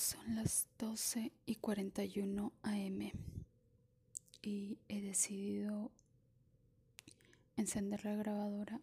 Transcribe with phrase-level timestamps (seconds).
[0.00, 3.10] Son las 12 y 41 am
[4.40, 5.92] y he decidido
[7.58, 8.80] encender la grabadora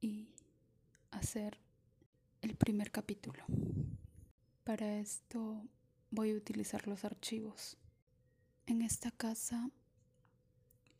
[0.00, 0.30] y
[1.10, 1.58] hacer
[2.40, 3.44] el primer capítulo.
[4.64, 5.62] Para esto
[6.10, 7.76] voy a utilizar los archivos.
[8.64, 9.68] En esta casa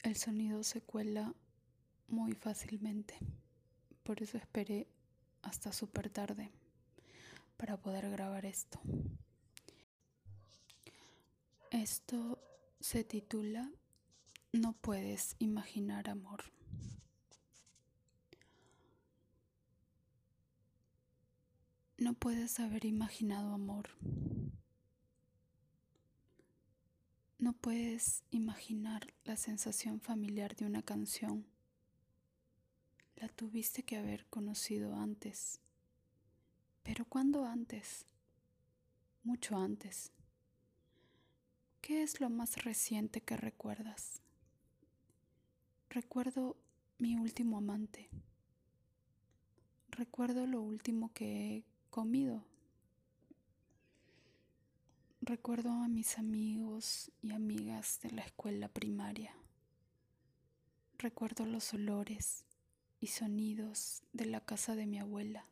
[0.02, 1.34] el sonido se cuela
[2.08, 3.14] muy fácilmente,
[4.02, 4.86] por eso esperé
[5.40, 6.52] hasta súper tarde
[7.56, 8.80] para poder grabar esto.
[11.70, 12.38] Esto
[12.80, 13.70] se titula
[14.52, 16.44] No puedes imaginar amor.
[21.96, 23.88] No puedes haber imaginado amor.
[27.38, 31.46] No puedes imaginar la sensación familiar de una canción.
[33.16, 35.60] La tuviste que haber conocido antes.
[36.84, 38.06] Pero ¿cuándo antes?
[39.24, 40.12] Mucho antes.
[41.80, 44.20] ¿Qué es lo más reciente que recuerdas?
[45.90, 46.56] Recuerdo
[46.98, 48.08] mi último amante.
[49.88, 52.44] Recuerdo lo último que he comido.
[55.22, 59.34] Recuerdo a mis amigos y amigas de la escuela primaria.
[60.98, 62.44] Recuerdo los olores
[63.00, 65.46] y sonidos de la casa de mi abuela,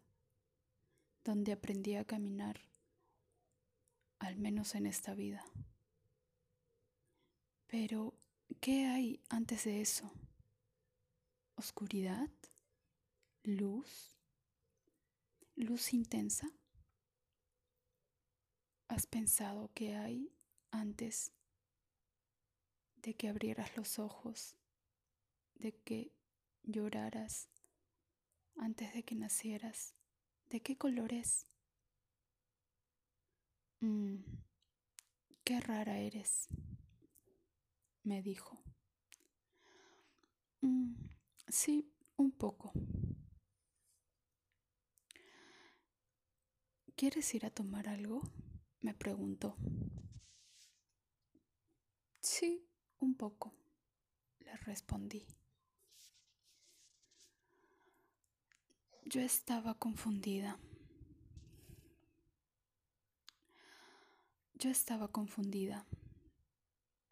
[1.24, 2.60] donde aprendí a caminar,
[4.18, 5.44] al menos en esta vida.
[7.66, 8.14] Pero,
[8.60, 10.12] ¿qué hay antes de eso?
[11.56, 12.30] ¿Oscuridad?
[13.44, 14.18] ¿Luz?
[15.54, 16.50] ¿Luz intensa?
[18.88, 20.34] ¿Has pensado qué hay
[20.70, 21.32] antes
[22.96, 24.56] de que abrieras los ojos,
[25.54, 26.12] de que
[26.62, 27.48] lloraras,
[28.56, 29.94] antes de que nacieras?
[30.52, 31.46] ¿De qué color es?
[33.80, 34.16] Mm,
[35.44, 36.46] qué rara eres
[38.02, 38.62] me dijo.
[40.60, 40.92] Mm,
[41.48, 42.72] sí, un poco.
[46.96, 48.20] ¿Quieres ir a tomar algo?
[48.82, 49.56] me preguntó.
[52.20, 53.54] Sí, un poco,
[54.40, 55.26] le respondí.
[59.04, 60.58] Yo estaba confundida.
[64.54, 65.84] Yo estaba confundida.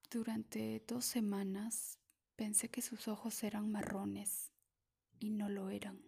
[0.09, 1.99] Durante dos semanas
[2.37, 4.53] pensé que sus ojos eran marrones
[5.19, 6.01] y no lo eran.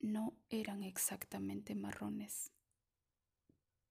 [0.00, 2.50] No eran exactamente marrones.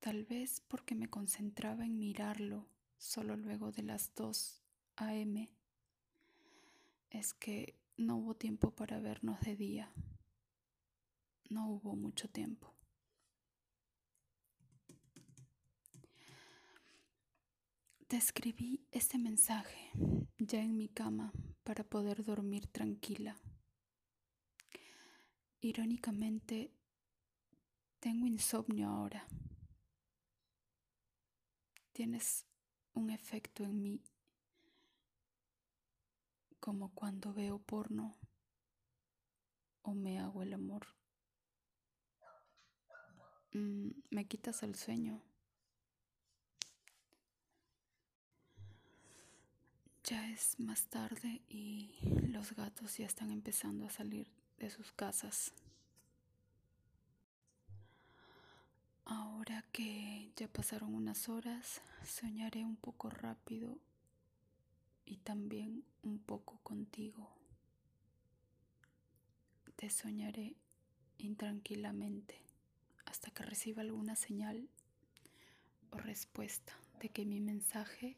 [0.02, 2.68] Tal vez porque me concentraba en mirarlo
[2.98, 4.62] solo luego de las 2
[4.98, 5.50] a.m.
[7.10, 9.92] Es que no hubo tiempo para vernos de día.
[11.50, 12.74] No hubo mucho tiempo.
[18.08, 19.92] Te escribí este mensaje
[20.38, 21.32] ya en mi cama
[21.64, 23.40] para poder dormir tranquila.
[25.62, 26.72] Irónicamente,
[28.00, 29.28] tengo insomnio ahora.
[31.92, 32.46] Tienes
[32.94, 34.04] un efecto en mí
[36.66, 38.18] como cuando veo porno
[39.84, 40.88] o me hago el amor.
[43.54, 45.22] Mm, me quitas el sueño.
[50.06, 51.92] Ya es más tarde y
[52.30, 54.28] los gatos ya están empezando a salir
[54.58, 55.54] de sus casas.
[59.06, 63.78] Ahora que ya pasaron unas horas, soñaré un poco rápido
[65.06, 66.35] y también un poco
[69.90, 70.56] Soñaré
[71.18, 72.42] intranquilamente
[73.06, 74.70] hasta que reciba alguna señal
[75.92, 78.18] o respuesta de que mi mensaje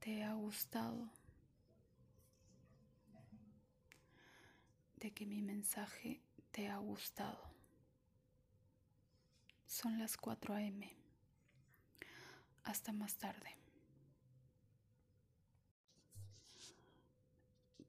[0.00, 1.10] te ha gustado,
[4.96, 6.20] de que mi mensaje
[6.50, 7.42] te ha gustado.
[9.66, 10.90] Son las 4 a.m.
[12.62, 13.56] Hasta más tarde.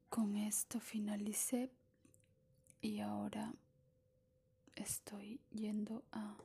[0.08, 1.70] Con esto finalicé
[2.80, 3.54] y ahora
[4.74, 6.36] estoy yendo a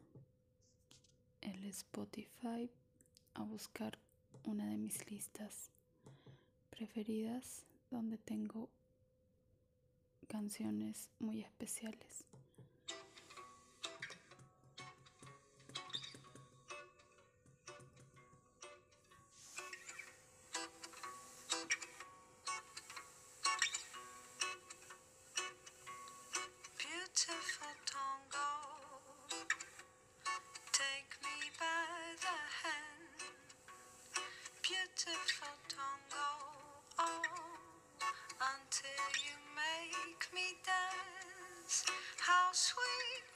[1.42, 2.70] el Spotify
[3.34, 3.98] a buscar
[4.44, 5.72] una de mis listas
[6.70, 8.70] preferidas donde tengo
[10.28, 12.26] canciones muy especiales.
[35.06, 36.30] Beautiful tango.
[37.00, 37.06] Oh,
[38.02, 38.14] oh,
[38.54, 41.86] until you make me dance.
[42.20, 43.31] How sweet.